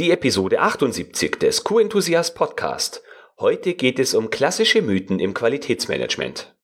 Die 0.00 0.12
Episode 0.12 0.60
78 0.60 1.32
des 1.36 1.62
Q-Enthusiast 1.62 2.34
Podcast. 2.34 3.02
Heute 3.38 3.74
geht 3.74 3.98
es 3.98 4.14
um 4.14 4.30
klassische 4.30 4.80
Mythen 4.80 5.18
im 5.18 5.34
Qualitätsmanagement. 5.34 6.54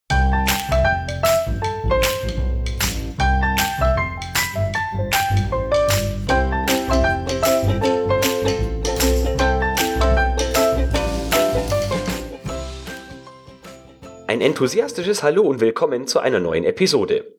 Ein 14.27 14.41
enthusiastisches 14.41 15.23
Hallo 15.23 15.43
und 15.43 15.61
willkommen 15.61 16.07
zu 16.07 16.21
einer 16.21 16.41
neuen 16.41 16.65
Episode. 16.65 17.37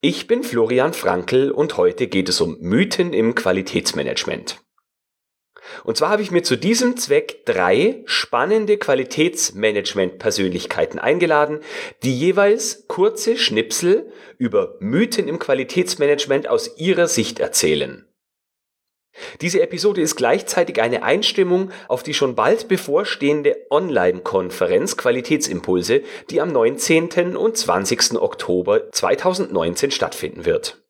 Ich 0.00 0.26
bin 0.26 0.42
Florian 0.42 0.94
Frankl 0.94 1.52
und 1.52 1.76
heute 1.76 2.08
geht 2.08 2.28
es 2.28 2.40
um 2.40 2.56
Mythen 2.58 3.12
im 3.12 3.36
Qualitätsmanagement. 3.36 4.60
Und 5.84 5.96
zwar 5.96 6.10
habe 6.10 6.22
ich 6.22 6.30
mir 6.30 6.42
zu 6.42 6.56
diesem 6.56 6.96
Zweck 6.96 7.46
drei 7.46 8.02
spannende 8.04 8.76
Qualitätsmanagement-Persönlichkeiten 8.78 10.98
eingeladen, 10.98 11.60
die 12.02 12.18
jeweils 12.18 12.86
kurze 12.88 13.36
Schnipsel 13.36 14.10
über 14.38 14.76
Mythen 14.80 15.28
im 15.28 15.38
Qualitätsmanagement 15.38 16.48
aus 16.48 16.78
ihrer 16.78 17.06
Sicht 17.08 17.40
erzählen. 17.40 18.08
Diese 19.40 19.60
Episode 19.60 20.00
ist 20.00 20.16
gleichzeitig 20.16 20.80
eine 20.80 21.02
Einstimmung 21.02 21.70
auf 21.88 22.02
die 22.02 22.14
schon 22.14 22.34
bald 22.34 22.68
bevorstehende 22.68 23.56
Online-Konferenz 23.70 24.96
Qualitätsimpulse, 24.96 26.02
die 26.30 26.40
am 26.40 26.52
19. 26.52 27.36
und 27.36 27.56
20. 27.56 28.20
Oktober 28.20 28.92
2019 28.92 29.90
stattfinden 29.90 30.44
wird. 30.44 30.82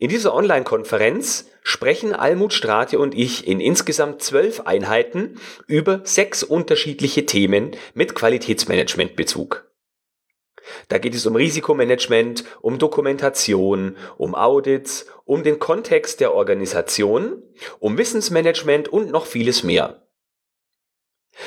In 0.00 0.08
dieser 0.10 0.32
Online-Konferenz 0.32 1.50
sprechen 1.64 2.14
Almut 2.14 2.52
Strate 2.52 3.00
und 3.00 3.16
ich 3.16 3.48
in 3.48 3.58
insgesamt 3.58 4.22
zwölf 4.22 4.60
Einheiten 4.60 5.40
über 5.66 6.02
sechs 6.04 6.44
unterschiedliche 6.44 7.26
Themen 7.26 7.72
mit 7.94 8.14
Qualitätsmanagementbezug. 8.14 9.68
Da 10.86 10.98
geht 10.98 11.16
es 11.16 11.26
um 11.26 11.34
Risikomanagement, 11.34 12.44
um 12.60 12.78
Dokumentation, 12.78 13.96
um 14.16 14.36
Audits, 14.36 15.06
um 15.24 15.42
den 15.42 15.58
Kontext 15.58 16.20
der 16.20 16.32
Organisation, 16.32 17.42
um 17.80 17.98
Wissensmanagement 17.98 18.88
und 18.88 19.10
noch 19.10 19.26
vieles 19.26 19.64
mehr. 19.64 20.07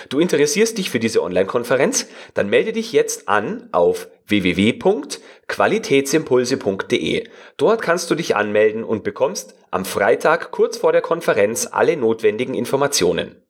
Du 0.09 0.20
interessierst 0.20 0.78
dich 0.78 0.89
für 0.89 1.00
diese 1.00 1.23
Online-Konferenz? 1.23 2.08
Dann 2.34 2.50
melde 2.50 2.73
dich 2.73 2.92
jetzt 2.92 3.28
an 3.28 3.70
auf 3.72 4.08
www.qualitätsimpulse.de. 4.28 7.28
Dort 7.58 7.81
kannst 7.81 8.12
du 8.12 8.16
dich 8.16 8.36
anmelden 8.36 8.84
und 8.84 9.03
bekommst 9.03 9.56
am 9.69 9.86
Freitag 9.86 10.52
kurz 10.52 10.78
vor 10.78 10.92
der 10.92 11.02
Konferenz 11.02 11.67
alle 11.72 11.97
notwendigen 11.97 12.53
Informationen. 12.53 13.42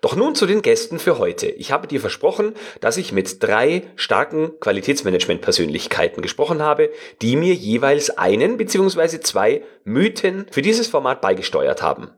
Doch 0.00 0.16
nun 0.16 0.34
zu 0.34 0.46
den 0.46 0.62
Gästen 0.62 0.98
für 0.98 1.18
heute. 1.18 1.46
Ich 1.46 1.72
habe 1.72 1.86
dir 1.86 2.00
versprochen, 2.00 2.54
dass 2.80 2.96
ich 2.96 3.12
mit 3.12 3.42
drei 3.42 3.82
starken 3.96 4.58
Qualitätsmanagement-Persönlichkeiten 4.60 6.22
gesprochen 6.22 6.62
habe, 6.62 6.90
die 7.22 7.36
mir 7.36 7.54
jeweils 7.54 8.10
einen 8.10 8.56
bzw. 8.56 9.20
zwei 9.20 9.62
Mythen 9.84 10.46
für 10.50 10.62
dieses 10.62 10.88
Format 10.88 11.20
beigesteuert 11.20 11.82
haben. 11.82 12.10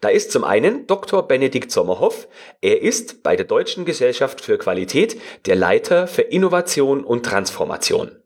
Da 0.00 0.08
ist 0.08 0.32
zum 0.32 0.44
einen 0.44 0.86
Dr. 0.86 1.26
Benedikt 1.26 1.70
Sommerhoff. 1.70 2.28
Er 2.60 2.82
ist 2.82 3.22
bei 3.22 3.36
der 3.36 3.46
Deutschen 3.46 3.84
Gesellschaft 3.84 4.40
für 4.40 4.58
Qualität 4.58 5.20
der 5.46 5.56
Leiter 5.56 6.06
für 6.06 6.22
Innovation 6.22 7.04
und 7.04 7.24
Transformation. 7.24 8.20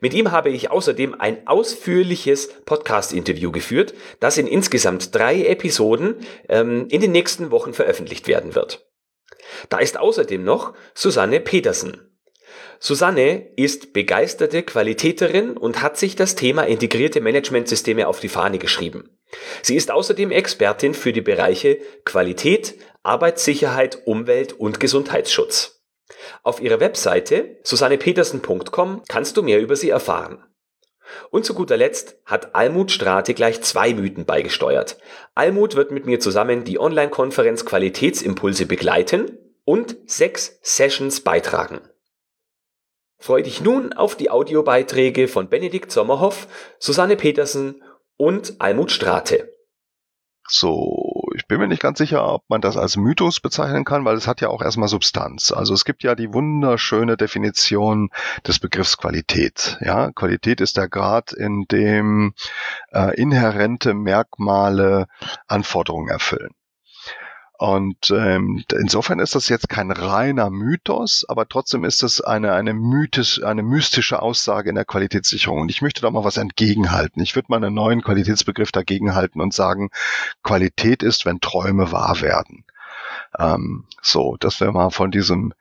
Mit 0.00 0.12
ihm 0.12 0.32
habe 0.32 0.50
ich 0.50 0.70
außerdem 0.70 1.18
ein 1.18 1.46
ausführliches 1.46 2.48
Podcast-Interview 2.66 3.52
geführt, 3.52 3.94
das 4.20 4.36
in 4.36 4.46
insgesamt 4.46 5.14
drei 5.14 5.46
Episoden 5.46 6.16
ähm, 6.48 6.88
in 6.90 7.00
den 7.00 7.12
nächsten 7.12 7.50
Wochen 7.50 7.72
veröffentlicht 7.72 8.28
werden 8.28 8.54
wird. 8.54 8.86
Da 9.68 9.78
ist 9.78 9.98
außerdem 9.98 10.44
noch 10.44 10.74
Susanne 10.94 11.40
Petersen. 11.40 12.13
Susanne 12.78 13.48
ist 13.56 13.92
begeisterte 13.92 14.62
Qualitäterin 14.62 15.56
und 15.56 15.82
hat 15.82 15.96
sich 15.96 16.16
das 16.16 16.34
Thema 16.34 16.64
integrierte 16.64 17.20
Managementsysteme 17.20 18.06
auf 18.06 18.20
die 18.20 18.28
Fahne 18.28 18.58
geschrieben. 18.58 19.10
Sie 19.62 19.76
ist 19.76 19.90
außerdem 19.90 20.30
Expertin 20.30 20.94
für 20.94 21.12
die 21.12 21.20
Bereiche 21.20 21.78
Qualität, 22.04 22.74
Arbeitssicherheit, 23.02 24.06
Umwelt 24.06 24.52
und 24.52 24.80
Gesundheitsschutz. 24.80 25.82
Auf 26.42 26.60
ihrer 26.60 26.80
Webseite 26.80 27.58
susannepetersen.com 27.64 29.02
kannst 29.08 29.36
du 29.36 29.42
mehr 29.42 29.60
über 29.60 29.76
sie 29.76 29.90
erfahren. 29.90 30.44
Und 31.30 31.44
zu 31.44 31.54
guter 31.54 31.76
Letzt 31.76 32.16
hat 32.24 32.54
Almut 32.54 32.90
Strate 32.90 33.34
gleich 33.34 33.60
zwei 33.62 33.94
Mythen 33.94 34.24
beigesteuert. 34.24 34.98
Almut 35.34 35.76
wird 35.76 35.90
mit 35.90 36.06
mir 36.06 36.20
zusammen 36.20 36.64
die 36.64 36.78
Online-Konferenz 36.78 37.64
Qualitätsimpulse 37.64 38.66
begleiten 38.66 39.38
und 39.64 39.96
sechs 40.06 40.58
Sessions 40.62 41.20
beitragen. 41.20 41.80
Freu 43.24 43.40
dich 43.40 43.62
nun 43.62 43.94
auf 43.94 44.16
die 44.16 44.28
Audiobeiträge 44.28 45.28
von 45.28 45.48
Benedikt 45.48 45.90
Sommerhoff, 45.90 46.46
Susanne 46.78 47.16
Petersen 47.16 47.82
und 48.18 48.56
Almut 48.58 48.90
Strate. 48.92 49.50
So, 50.46 51.22
ich 51.34 51.46
bin 51.46 51.58
mir 51.58 51.66
nicht 51.66 51.80
ganz 51.80 51.96
sicher, 51.96 52.30
ob 52.30 52.42
man 52.48 52.60
das 52.60 52.76
als 52.76 52.98
Mythos 52.98 53.40
bezeichnen 53.40 53.86
kann, 53.86 54.04
weil 54.04 54.16
es 54.16 54.26
hat 54.26 54.42
ja 54.42 54.50
auch 54.50 54.60
erstmal 54.60 54.90
Substanz. 54.90 55.52
Also 55.52 55.72
es 55.72 55.86
gibt 55.86 56.02
ja 56.02 56.14
die 56.14 56.34
wunderschöne 56.34 57.16
Definition 57.16 58.10
des 58.46 58.58
Begriffs 58.58 58.98
Qualität. 58.98 59.78
Ja, 59.80 60.12
Qualität 60.12 60.60
ist 60.60 60.76
der 60.76 60.90
Grad, 60.90 61.32
in 61.32 61.64
dem 61.72 62.34
äh, 62.92 63.18
inhärente 63.18 63.94
Merkmale 63.94 65.06
Anforderungen 65.46 66.10
erfüllen. 66.10 66.50
Und 67.56 68.10
ähm, 68.10 68.64
insofern 68.72 69.20
ist 69.20 69.36
das 69.36 69.48
jetzt 69.48 69.68
kein 69.68 69.92
reiner 69.92 70.50
Mythos, 70.50 71.24
aber 71.28 71.48
trotzdem 71.48 71.84
ist 71.84 72.02
es 72.02 72.20
eine, 72.20 72.52
eine, 72.52 72.74
mythisch, 72.74 73.44
eine 73.44 73.62
mystische 73.62 74.20
Aussage 74.20 74.70
in 74.70 74.74
der 74.74 74.84
Qualitätssicherung. 74.84 75.60
Und 75.60 75.70
ich 75.70 75.80
möchte 75.80 76.02
da 76.02 76.10
mal 76.10 76.24
was 76.24 76.36
entgegenhalten. 76.36 77.22
Ich 77.22 77.36
würde 77.36 77.46
mal 77.50 77.58
einen 77.58 77.74
neuen 77.74 78.02
Qualitätsbegriff 78.02 78.72
dagegenhalten 78.72 79.40
und 79.40 79.54
sagen, 79.54 79.90
Qualität 80.42 81.04
ist, 81.04 81.26
wenn 81.26 81.40
Träume 81.40 81.92
wahr 81.92 82.22
werden. 82.22 82.64
Ähm, 83.38 83.84
so, 84.02 84.36
dass 84.38 84.58
wir 84.60 84.72
mal 84.72 84.90
von 84.90 85.12
diesem, 85.12 85.54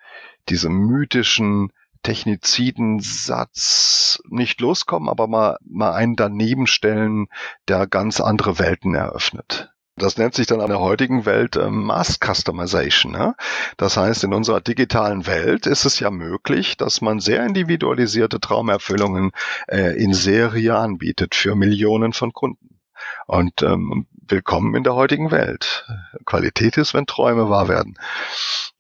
diesem 0.49 0.73
mythischen 0.73 1.71
Techniziden-Satz 2.01 4.19
nicht 4.29 4.61
loskommen, 4.61 5.09
aber 5.09 5.27
mal, 5.27 5.57
mal 5.63 5.93
einen 5.93 6.15
daneben 6.15 6.65
stellen, 6.65 7.27
der 7.67 7.85
ganz 7.85 8.19
andere 8.19 8.57
Welten 8.57 8.95
eröffnet. 8.95 9.72
Das 9.95 10.17
nennt 10.17 10.33
sich 10.33 10.47
dann 10.47 10.59
in 10.59 10.67
der 10.67 10.79
heutigen 10.79 11.25
Welt 11.25 11.55
äh, 11.55 11.69
Mass 11.69 12.17
Customization. 12.19 13.11
Ne? 13.11 13.35
Das 13.77 13.95
heißt, 13.95 14.23
in 14.23 14.33
unserer 14.33 14.59
digitalen 14.59 15.27
Welt 15.27 15.67
ist 15.67 15.85
es 15.85 15.99
ja 15.99 16.09
möglich, 16.09 16.77
dass 16.77 17.01
man 17.01 17.19
sehr 17.19 17.45
individualisierte 17.45 18.39
Traumerfüllungen 18.39 19.31
äh, 19.67 19.95
in 20.01 20.13
Serie 20.13 20.75
anbietet 20.75 21.35
für 21.35 21.55
Millionen 21.55 22.13
von 22.13 22.33
Kunden. 22.33 22.79
Und 23.27 23.61
ähm, 23.61 24.07
willkommen 24.11 24.73
in 24.75 24.83
der 24.83 24.95
heutigen 24.95 25.29
Welt. 25.29 25.85
Qualität 26.25 26.77
ist, 26.77 26.93
wenn 26.93 27.05
Träume 27.05 27.49
wahr 27.49 27.67
werden. 27.67 27.97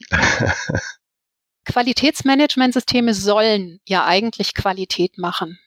Qualitätsmanagementsysteme 1.65 3.13
sollen 3.13 3.79
ja 3.87 4.05
eigentlich 4.05 4.53
Qualität 4.55 5.17
machen. 5.17 5.59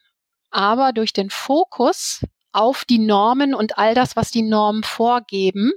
Aber 0.51 0.93
durch 0.93 1.13
den 1.13 1.31
Fokus 1.31 2.23
auf 2.56 2.84
die 2.84 2.99
Normen 2.99 3.55
und 3.55 3.78
all 3.78 3.94
das, 3.94 4.17
was 4.17 4.31
die 4.31 4.43
Normen 4.43 4.83
vorgeben, 4.83 5.72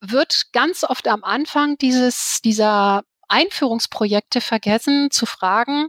wird 0.00 0.52
ganz 0.52 0.84
oft 0.84 1.06
am 1.08 1.22
Anfang 1.22 1.76
dieses, 1.78 2.40
dieser 2.42 3.02
Einführungsprojekte 3.28 4.40
vergessen 4.40 5.10
zu 5.10 5.26
fragen, 5.26 5.88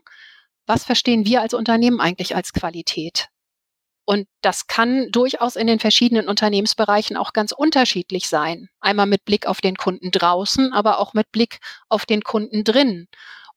was 0.65 0.83
verstehen 0.83 1.25
wir 1.25 1.41
als 1.41 1.53
Unternehmen 1.53 2.01
eigentlich 2.01 2.35
als 2.35 2.51
Qualität? 2.51 3.29
Und 4.05 4.27
das 4.41 4.67
kann 4.67 5.09
durchaus 5.11 5.55
in 5.55 5.67
den 5.67 5.79
verschiedenen 5.79 6.29
Unternehmensbereichen 6.29 7.17
auch 7.17 7.33
ganz 7.33 7.51
unterschiedlich 7.51 8.29
sein. 8.29 8.69
Einmal 8.79 9.05
mit 9.05 9.25
Blick 9.25 9.47
auf 9.47 9.59
den 9.61 9.75
Kunden 9.75 10.11
draußen, 10.11 10.71
aber 10.73 10.99
auch 10.99 11.13
mit 11.13 11.31
Blick 11.31 11.59
auf 11.89 12.05
den 12.05 12.21
Kunden 12.21 12.63
drin 12.63 13.07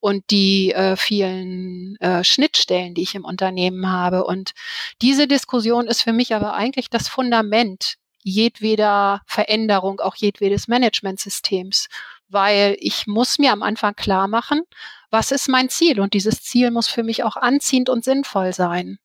und 0.01 0.25
die 0.31 0.73
äh, 0.73 0.97
vielen 0.97 1.97
äh, 2.01 2.25
Schnittstellen, 2.25 2.95
die 2.95 3.03
ich 3.03 3.15
im 3.15 3.25
Unternehmen 3.25 3.91
habe. 3.91 4.25
Und 4.25 4.53
diese 5.03 5.29
Diskussion 5.29 5.87
ist 5.87 6.03
für 6.03 6.13
mich 6.13 6.35
aber 6.35 6.55
eigentlich 6.55 6.91
das 6.91 7.09
Fundament 7.09 7.97
jedweder 8.23 9.23
Veränderung, 9.27 10.01
auch 10.01 10.15
jedwedes 10.17 10.69
Managementsystems, 10.69 11.89
weil 12.29 12.77
ich 12.81 13.07
muss 13.07 13.39
mir 13.39 13.53
am 13.53 13.63
Anfang 13.63 13.95
klar 13.95 14.29
machen, 14.29 14.63
was 15.11 15.33
ist 15.33 15.49
mein 15.49 15.69
Ziel? 15.69 16.01
Und 16.01 16.15
dieses 16.15 16.43
Ziel 16.43 16.71
muss 16.71 16.89
für 16.89 17.03
mich 17.03 17.25
auch 17.25 17.37
anziehend 17.37 17.89
und 17.89 18.05
sinnvoll 18.05 18.53
sein. 18.53 18.99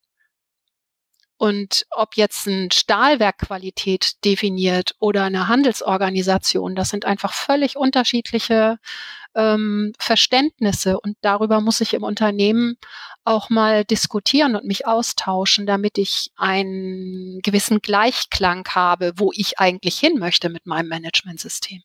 Und 1.38 1.86
ob 1.92 2.16
jetzt 2.16 2.48
ein 2.48 2.72
Stahlwerk 2.72 3.40
Qualität 3.40 4.24
definiert 4.24 4.96
oder 5.00 5.24
eine 5.24 5.48
Handelsorganisation, 5.48 6.76
das 6.76 6.90
sind 6.90 7.06
einfach 7.06 7.34
völlig 7.34 7.76
unterschiedliche 7.76 8.78
ähm, 9.36 9.92
Verständnisse. 10.00 11.00
Und 11.00 11.18
darüber 11.22 11.60
muss 11.60 11.82
ich 11.82 11.94
im 11.94 12.04
Unternehmen 12.04 12.78
auch 13.26 13.50
mal 13.50 13.84
diskutieren 13.84 14.56
und 14.56 14.66
mich 14.66 14.88
austauschen, 14.88 15.66
damit 15.66 15.98
ich 15.98 16.32
einen 16.38 17.42
gewissen 17.42 17.80
Gleichklang 17.80 18.66
habe, 18.70 19.12
wo 19.18 19.32
ich 19.34 19.60
eigentlich 19.60 20.00
hin 20.00 20.18
möchte 20.18 20.50
mit 20.50 20.66
meinem 20.66 20.88
Managementsystem. 20.88 21.82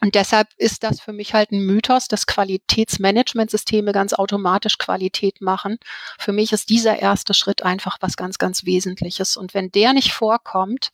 Und 0.00 0.14
deshalb 0.14 0.48
ist 0.56 0.84
das 0.84 1.00
für 1.00 1.12
mich 1.12 1.34
halt 1.34 1.50
ein 1.50 1.64
Mythos, 1.64 2.06
dass 2.06 2.26
Qualitätsmanagementsysteme 2.26 3.92
ganz 3.92 4.12
automatisch 4.12 4.78
Qualität 4.78 5.40
machen. 5.40 5.78
Für 6.18 6.32
mich 6.32 6.52
ist 6.52 6.70
dieser 6.70 6.98
erste 6.98 7.34
Schritt 7.34 7.62
einfach 7.62 7.98
was 8.00 8.16
ganz, 8.16 8.38
ganz 8.38 8.64
Wesentliches. 8.64 9.36
Und 9.36 9.54
wenn 9.54 9.70
der 9.72 9.92
nicht 9.92 10.12
vorkommt, 10.12 10.90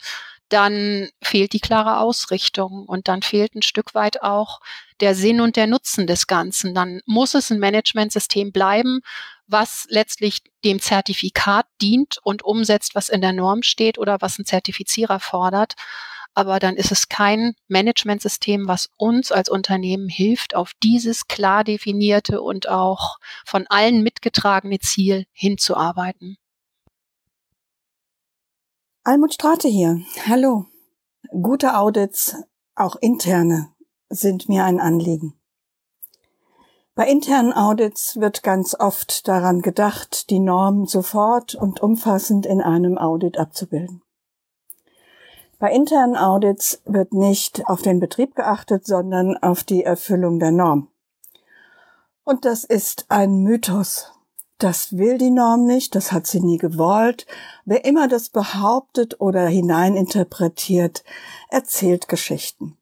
dann 0.48 1.08
fehlt 1.22 1.52
die 1.52 1.60
klare 1.60 1.98
Ausrichtung 1.98 2.84
und 2.86 3.08
dann 3.08 3.22
fehlt 3.22 3.54
ein 3.54 3.62
Stück 3.62 3.94
weit 3.94 4.22
auch 4.22 4.60
der 5.00 5.14
Sinn 5.14 5.40
und 5.40 5.56
der 5.56 5.66
Nutzen 5.66 6.06
des 6.06 6.26
Ganzen. 6.26 6.74
Dann 6.74 7.00
muss 7.06 7.34
es 7.34 7.50
ein 7.50 7.58
Managementsystem 7.58 8.52
bleiben, 8.52 9.00
was 9.46 9.86
letztlich 9.88 10.42
dem 10.64 10.80
Zertifikat 10.80 11.66
dient 11.82 12.18
und 12.22 12.42
umsetzt, 12.42 12.94
was 12.94 13.08
in 13.08 13.20
der 13.20 13.32
Norm 13.32 13.62
steht 13.62 13.98
oder 13.98 14.18
was 14.20 14.38
ein 14.38 14.46
Zertifizierer 14.46 15.20
fordert 15.20 15.74
aber 16.34 16.58
dann 16.58 16.76
ist 16.76 16.92
es 16.92 17.08
kein 17.08 17.54
Managementsystem, 17.68 18.66
was 18.68 18.90
uns 18.96 19.32
als 19.32 19.48
Unternehmen 19.48 20.08
hilft, 20.08 20.54
auf 20.54 20.72
dieses 20.82 21.28
klar 21.28 21.64
definierte 21.64 22.42
und 22.42 22.68
auch 22.68 23.18
von 23.46 23.66
allen 23.68 24.02
mitgetragene 24.02 24.80
Ziel 24.80 25.26
hinzuarbeiten. 25.32 26.36
Almut 29.04 29.34
Strate 29.34 29.68
hier. 29.68 30.00
Hallo. 30.26 30.66
Gute 31.30 31.76
Audits, 31.76 32.36
auch 32.74 32.96
interne, 32.96 33.72
sind 34.08 34.48
mir 34.48 34.64
ein 34.64 34.80
Anliegen. 34.80 35.34
Bei 36.94 37.08
internen 37.08 37.52
Audits 37.52 38.20
wird 38.20 38.44
ganz 38.44 38.76
oft 38.78 39.26
daran 39.26 39.62
gedacht, 39.62 40.30
die 40.30 40.38
Norm 40.38 40.86
sofort 40.86 41.56
und 41.56 41.82
umfassend 41.82 42.46
in 42.46 42.60
einem 42.60 42.98
Audit 42.98 43.36
abzubilden. 43.36 44.03
Bei 45.58 45.72
internen 45.72 46.16
Audits 46.16 46.82
wird 46.84 47.12
nicht 47.12 47.66
auf 47.66 47.82
den 47.82 48.00
Betrieb 48.00 48.34
geachtet, 48.34 48.86
sondern 48.86 49.36
auf 49.36 49.64
die 49.64 49.84
Erfüllung 49.84 50.38
der 50.38 50.50
Norm. 50.50 50.88
Und 52.24 52.44
das 52.44 52.64
ist 52.64 53.06
ein 53.08 53.42
Mythos. 53.42 54.10
Das 54.58 54.96
will 54.96 55.18
die 55.18 55.30
Norm 55.30 55.66
nicht, 55.66 55.94
das 55.94 56.12
hat 56.12 56.26
sie 56.26 56.40
nie 56.40 56.58
gewollt. 56.58 57.26
Wer 57.64 57.84
immer 57.84 58.08
das 58.08 58.30
behauptet 58.30 59.20
oder 59.20 59.46
hineininterpretiert, 59.46 61.04
erzählt 61.50 62.08
Geschichten. 62.08 62.78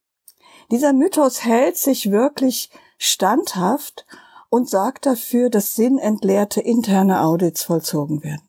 Dieser 0.70 0.92
Mythos 0.92 1.44
hält 1.44 1.76
sich 1.76 2.10
wirklich 2.10 2.70
standhaft 2.98 4.06
und 4.48 4.68
sorgt 4.68 5.06
dafür, 5.06 5.50
dass 5.50 5.74
sinnentleerte 5.74 6.60
interne 6.60 7.22
Audits 7.22 7.64
vollzogen 7.64 8.22
werden. 8.22 8.48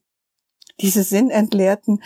Diese 0.79 1.03
sinnentleerten 1.03 2.03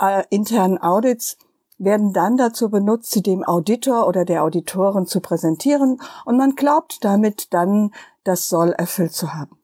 äh, 0.00 0.24
internen 0.30 0.78
Audits 0.78 1.36
werden 1.78 2.12
dann 2.12 2.36
dazu 2.36 2.68
benutzt, 2.68 3.10
sie 3.10 3.22
dem 3.22 3.42
Auditor 3.42 4.06
oder 4.06 4.24
der 4.24 4.44
Auditorin 4.44 5.06
zu 5.06 5.20
präsentieren 5.20 6.00
und 6.24 6.36
man 6.36 6.54
glaubt 6.54 7.04
damit 7.04 7.52
dann, 7.54 7.92
das 8.22 8.48
Soll 8.50 8.72
erfüllt 8.72 9.12
zu 9.12 9.32
haben. 9.32 9.58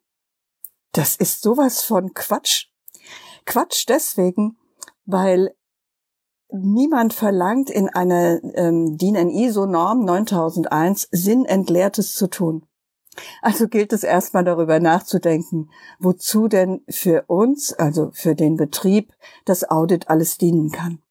Das 0.93 1.15
ist 1.17 1.43
sowas 1.43 1.83
von 1.83 2.15
Quatsch. 2.15 2.69
Quatsch 3.45 3.85
deswegen, 3.87 4.57
weil 5.05 5.55
niemand 6.51 7.13
verlangt 7.13 7.69
in 7.69 7.89
einer 7.91 8.41
ähm, 8.55 8.97
DIN 8.97 9.31
ISO 9.31 9.67
Norm 9.67 10.05
9001 10.05 11.09
sinnentleertes 11.11 12.15
zu 12.15 12.29
tun. 12.29 12.67
Also 13.43 13.69
gilt 13.69 13.93
es 13.93 14.03
erstmal 14.03 14.45
darüber 14.45 14.81
nachzudenken, 14.81 15.71
wozu 15.99 16.49
denn 16.49 16.83
für 16.89 17.25
uns, 17.27 17.73
also 17.73 18.11
für 18.13 18.35
den 18.35 18.57
Betrieb, 18.57 19.13
das 19.45 19.69
Audit 19.69 20.09
alles 20.09 20.39
dienen 20.39 20.71
kann. 20.71 21.03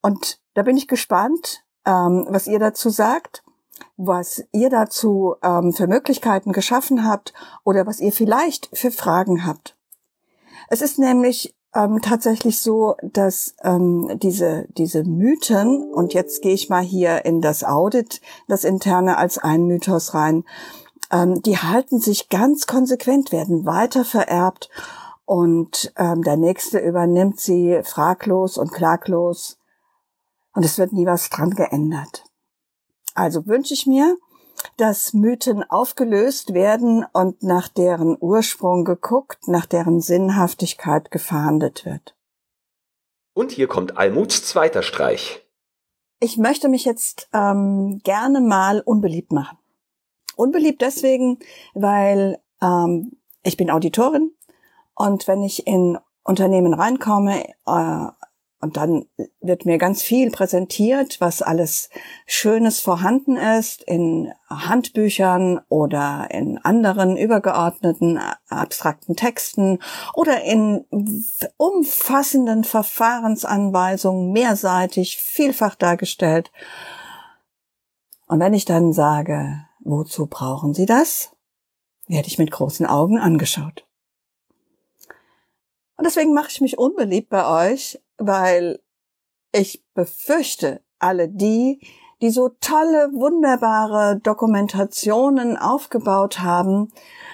Und 0.00 0.40
da 0.54 0.62
bin 0.62 0.76
ich 0.76 0.88
gespannt, 0.88 1.64
ähm, 1.84 2.26
was 2.28 2.46
ihr 2.46 2.58
dazu 2.58 2.90
sagt, 2.90 3.42
was 3.96 4.44
ihr 4.52 4.70
dazu 4.70 5.36
ähm, 5.42 5.72
für 5.72 5.86
Möglichkeiten 5.86 6.52
geschaffen 6.52 7.04
habt 7.04 7.32
oder 7.64 7.86
was 7.86 8.00
ihr 8.00 8.12
vielleicht 8.12 8.68
für 8.72 8.90
Fragen 8.90 9.44
habt. 9.46 9.76
Es 10.68 10.82
ist 10.82 10.98
nämlich 10.98 11.54
ähm, 11.74 12.00
tatsächlich 12.00 12.60
so, 12.60 12.96
dass 13.02 13.54
ähm, 13.62 14.18
diese, 14.22 14.66
diese 14.76 15.04
Mythen, 15.04 15.92
und 15.92 16.14
jetzt 16.14 16.42
gehe 16.42 16.54
ich 16.54 16.68
mal 16.68 16.82
hier 16.82 17.24
in 17.24 17.40
das 17.40 17.64
Audit, 17.64 18.20
das 18.48 18.64
interne 18.64 19.16
als 19.18 19.38
ein 19.38 19.66
Mythos 19.66 20.14
rein, 20.14 20.44
ähm, 21.10 21.42
die 21.42 21.58
halten 21.58 22.00
sich 22.00 22.28
ganz 22.28 22.66
konsequent, 22.66 23.32
werden 23.32 23.66
weiter 23.66 24.04
vererbt 24.04 24.70
und 25.24 25.92
ähm, 25.96 26.22
der 26.22 26.36
nächste 26.36 26.78
übernimmt 26.78 27.38
sie 27.40 27.80
fraglos 27.84 28.56
und 28.58 28.72
klaglos 28.72 29.58
und 30.54 30.64
es 30.64 30.78
wird 30.78 30.92
nie 30.92 31.06
was 31.06 31.28
dran 31.30 31.50
geändert. 31.50 32.24
Also 33.14 33.46
wünsche 33.46 33.74
ich 33.74 33.86
mir, 33.86 34.16
dass 34.76 35.12
Mythen 35.12 35.62
aufgelöst 35.68 36.54
werden 36.54 37.04
und 37.12 37.42
nach 37.42 37.68
deren 37.68 38.16
Ursprung 38.20 38.84
geguckt, 38.84 39.48
nach 39.48 39.66
deren 39.66 40.00
Sinnhaftigkeit 40.00 41.10
gefahndet 41.10 41.84
wird. 41.84 42.16
Und 43.34 43.52
hier 43.52 43.68
kommt 43.68 43.96
Almuts 43.96 44.44
zweiter 44.44 44.82
Streich. 44.82 45.46
Ich 46.20 46.36
möchte 46.36 46.68
mich 46.68 46.84
jetzt 46.84 47.28
ähm, 47.32 48.00
gerne 48.02 48.40
mal 48.40 48.80
unbeliebt 48.80 49.30
machen. 49.30 49.58
Unbeliebt 50.34 50.82
deswegen, 50.82 51.38
weil 51.74 52.40
ähm, 52.60 53.12
ich 53.44 53.56
bin 53.56 53.70
Auditorin 53.70 54.32
und 54.94 55.28
wenn 55.28 55.42
ich 55.42 55.66
in 55.66 55.98
Unternehmen 56.24 56.74
reinkomme, 56.74 57.48
äh, 57.66 58.06
und 58.60 58.76
dann 58.76 59.06
wird 59.40 59.66
mir 59.66 59.78
ganz 59.78 60.02
viel 60.02 60.32
präsentiert, 60.32 61.20
was 61.20 61.42
alles 61.42 61.90
Schönes 62.26 62.80
vorhanden 62.80 63.36
ist 63.36 63.82
in 63.82 64.32
Handbüchern 64.48 65.60
oder 65.68 66.26
in 66.30 66.58
anderen 66.58 67.16
übergeordneten 67.16 68.18
abstrakten 68.48 69.14
Texten 69.14 69.78
oder 70.14 70.42
in 70.42 70.84
umfassenden 71.56 72.64
Verfahrensanweisungen 72.64 74.32
mehrseitig, 74.32 75.18
vielfach 75.18 75.76
dargestellt. 75.76 76.50
Und 78.26 78.40
wenn 78.40 78.54
ich 78.54 78.64
dann 78.64 78.92
sage, 78.92 79.66
wozu 79.84 80.26
brauchen 80.26 80.74
Sie 80.74 80.86
das, 80.86 81.30
werde 82.08 82.26
ich 82.26 82.38
mit 82.38 82.50
großen 82.50 82.86
Augen 82.86 83.18
angeschaut. 83.18 83.86
Und 85.96 86.04
deswegen 86.06 86.34
mache 86.34 86.48
ich 86.50 86.60
mich 86.60 86.76
unbeliebt 86.76 87.28
bei 87.28 87.72
euch, 87.72 88.00
weil 88.18 88.80
ich 89.52 89.84
befürchte, 89.94 90.82
alle 90.98 91.28
die, 91.28 91.80
die 92.20 92.30
so 92.30 92.48
tolle, 92.60 93.10
wunderbare 93.12 94.18
Dokumentationen 94.20 95.56
aufgebaut 95.56 96.40
haben 96.40 96.92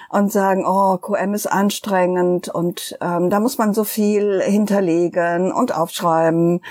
und 0.09 0.31
sagen, 0.31 0.65
oh, 0.65 0.97
QM 0.97 1.33
ist 1.33 1.47
anstrengend 1.47 2.49
und 2.49 2.97
ähm, 3.01 3.29
da 3.29 3.39
muss 3.39 3.57
man 3.57 3.73
so 3.73 3.83
viel 3.83 4.41
hinterlegen 4.41 5.51
und 5.51 5.75
aufschreiben. 5.75 6.61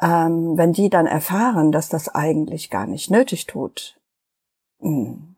Ähm, 0.00 0.56
wenn 0.56 0.72
die 0.72 0.90
dann 0.90 1.06
erfahren, 1.06 1.72
dass 1.72 1.88
das 1.88 2.08
eigentlich 2.08 2.70
gar 2.70 2.86
nicht 2.86 3.10
nötig 3.10 3.46
tut, 3.46 3.98
hm, 4.80 5.36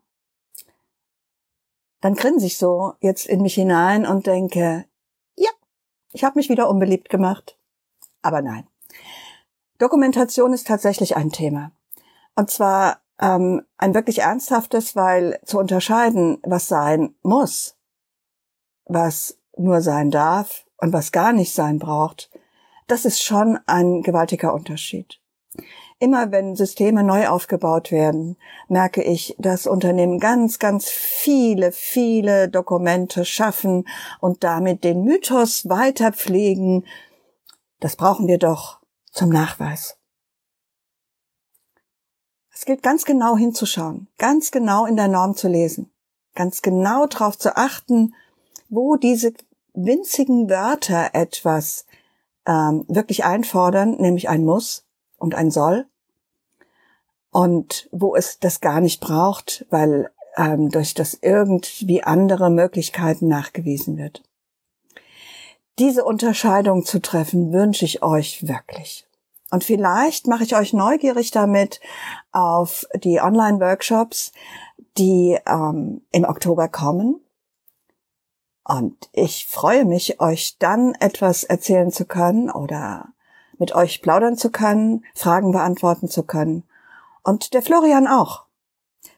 dann 2.00 2.14
grinse 2.14 2.46
ich 2.46 2.58
so 2.58 2.94
jetzt 3.00 3.26
in 3.26 3.42
mich 3.42 3.54
hinein 3.54 4.06
und 4.06 4.26
denke, 4.26 4.84
ja, 5.36 5.50
ich 6.12 6.24
habe 6.24 6.38
mich 6.38 6.48
wieder 6.48 6.68
unbeliebt 6.68 7.08
gemacht. 7.08 7.56
Aber 8.22 8.40
nein. 8.42 8.66
Dokumentation 9.78 10.52
ist 10.52 10.66
tatsächlich 10.66 11.16
ein 11.16 11.30
Thema. 11.30 11.72
Und 12.36 12.50
zwar 12.50 13.00
ähm, 13.20 13.62
ein 13.78 13.94
wirklich 13.94 14.20
ernsthaftes, 14.20 14.96
weil 14.96 15.40
zu 15.44 15.58
unterscheiden, 15.58 16.38
was 16.42 16.68
sein 16.68 17.14
muss, 17.22 17.76
was 18.84 19.38
nur 19.56 19.80
sein 19.80 20.10
darf 20.10 20.64
und 20.78 20.92
was 20.92 21.12
gar 21.12 21.32
nicht 21.32 21.52
sein 21.54 21.78
braucht, 21.78 22.30
das 22.86 23.04
ist 23.04 23.22
schon 23.22 23.58
ein 23.66 24.02
gewaltiger 24.02 24.54
Unterschied. 24.54 25.20
Immer 25.98 26.32
wenn 26.32 26.56
Systeme 26.56 27.04
neu 27.04 27.28
aufgebaut 27.28 27.92
werden, 27.92 28.36
merke 28.68 29.04
ich, 29.04 29.36
dass 29.38 29.68
Unternehmen 29.68 30.18
ganz, 30.18 30.58
ganz 30.58 30.88
viele, 30.88 31.70
viele 31.70 32.48
Dokumente 32.48 33.24
schaffen 33.24 33.86
und 34.18 34.42
damit 34.42 34.82
den 34.82 35.04
Mythos 35.04 35.68
weiter 35.68 36.12
pflegen, 36.12 36.84
das 37.82 37.96
brauchen 37.96 38.28
wir 38.28 38.38
doch 38.38 38.80
zum 39.10 39.28
Nachweis. 39.28 39.98
Es 42.54 42.64
gilt 42.64 42.82
ganz 42.82 43.04
genau 43.04 43.36
hinzuschauen, 43.36 44.06
ganz 44.18 44.52
genau 44.52 44.86
in 44.86 44.94
der 44.94 45.08
Norm 45.08 45.34
zu 45.34 45.48
lesen, 45.48 45.90
ganz 46.34 46.62
genau 46.62 47.06
darauf 47.06 47.36
zu 47.36 47.56
achten, 47.56 48.14
wo 48.68 48.94
diese 48.96 49.32
winzigen 49.74 50.48
Wörter 50.48 51.10
etwas 51.14 51.86
ähm, 52.46 52.84
wirklich 52.86 53.24
einfordern, 53.24 53.96
nämlich 53.96 54.28
ein 54.28 54.44
Muss 54.44 54.84
und 55.18 55.34
ein 55.34 55.50
Soll. 55.50 55.86
Und 57.30 57.88
wo 57.90 58.14
es 58.14 58.38
das 58.38 58.60
gar 58.60 58.80
nicht 58.80 59.00
braucht, 59.00 59.66
weil 59.70 60.10
ähm, 60.36 60.68
durch 60.68 60.94
das 60.94 61.18
irgendwie 61.20 62.04
andere 62.04 62.48
Möglichkeiten 62.48 63.26
nachgewiesen 63.26 63.96
wird. 63.96 64.22
Diese 65.78 66.04
Unterscheidung 66.04 66.84
zu 66.84 67.00
treffen, 67.00 67.52
wünsche 67.52 67.84
ich 67.84 68.02
euch 68.02 68.46
wirklich. 68.46 69.06
Und 69.50 69.64
vielleicht 69.64 70.26
mache 70.26 70.44
ich 70.44 70.56
euch 70.56 70.72
neugierig 70.72 71.30
damit 71.30 71.80
auf 72.30 72.86
die 72.94 73.20
Online-Workshops, 73.20 74.32
die 74.98 75.38
ähm, 75.46 76.02
im 76.10 76.24
Oktober 76.24 76.68
kommen. 76.68 77.20
Und 78.64 79.10
ich 79.12 79.46
freue 79.46 79.84
mich, 79.84 80.20
euch 80.20 80.56
dann 80.58 80.94
etwas 80.94 81.44
erzählen 81.44 81.90
zu 81.90 82.04
können 82.04 82.50
oder 82.50 83.08
mit 83.58 83.74
euch 83.74 84.02
plaudern 84.02 84.36
zu 84.36 84.50
können, 84.50 85.04
Fragen 85.14 85.52
beantworten 85.52 86.08
zu 86.08 86.22
können. 86.22 86.64
Und 87.22 87.54
der 87.54 87.62
Florian 87.62 88.06
auch. 88.06 88.44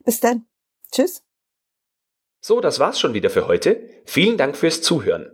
Bis 0.04 0.20
denn. 0.20 0.46
Tschüss. 0.90 1.22
So, 2.40 2.60
das 2.60 2.78
war's 2.78 3.00
schon 3.00 3.14
wieder 3.14 3.30
für 3.30 3.46
heute. 3.46 3.88
Vielen 4.04 4.36
Dank 4.36 4.56
fürs 4.56 4.82
Zuhören. 4.82 5.30